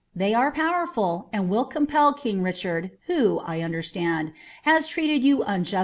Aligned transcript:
They 0.15 0.33
are 0.33 0.51
powerful, 0.51 1.29
and 1.31 1.47
will 1.47 1.69
canpd 1.69 2.17
king 2.17 2.41
Rwhard, 2.41 2.89
who, 3.05 3.37
I 3.37 3.59
understand, 3.61 4.33
has 4.63 4.87
treated 4.87 5.23
you 5.23 5.43
un 5.43 5.63
'PioisMrt. 5.63 5.79